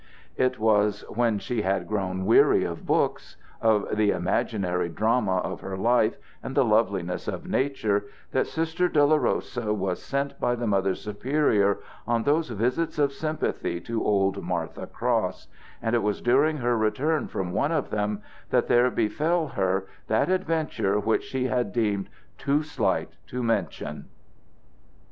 [0.35, 5.77] It was when she had grown weary of books, of the imaginary drama of her
[5.77, 11.81] life, and the loveliness of Nature, that Sister Dolorosa was sent by the Mother Superior
[12.07, 15.47] on those visits of sympathy to old Martha Cross;
[15.83, 20.31] and it was during her return from one of them that there befell her that
[20.31, 22.09] adventure which she had deemed
[22.39, 24.05] too slight to mention.